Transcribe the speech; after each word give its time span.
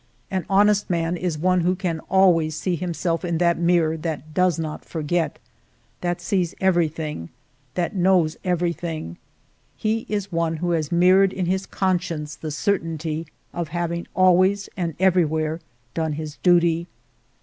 An 0.31 0.47
honest 0.49 0.89
man 0.89 1.15
is 1.15 1.37
one 1.37 1.61
who 1.61 1.75
can 1.75 1.99
always 2.09 2.55
see 2.55 2.75
himself 2.75 3.23
in 3.23 3.37
that 3.37 3.59
mirror 3.59 3.95
that 3.97 4.33
does 4.33 4.57
not 4.57 4.83
forget,— 4.83 5.37
that 6.01 6.19
sees 6.19 6.55
everything, 6.59 7.29
that 7.75 7.95
knows 7.95 8.35
everything; 8.43 9.17
he 9.77 10.07
is 10.09 10.31
one 10.31 10.57
who 10.57 10.71
has 10.71 10.91
mirrored 10.91 11.31
in 11.31 11.45
his 11.45 11.67
conscience 11.67 12.35
the 12.35 12.49
certainty 12.49 13.27
of 13.53 13.67
having 13.67 14.07
always 14.15 14.69
and 14.75 14.95
everywhere 14.99 15.59
done 15.93 16.13
his 16.13 16.37
duty. 16.37 16.87